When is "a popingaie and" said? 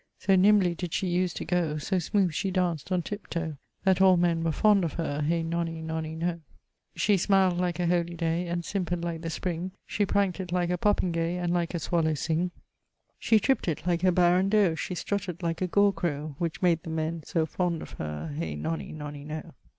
10.71-11.53